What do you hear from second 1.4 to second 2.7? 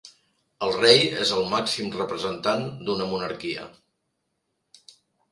màxim representant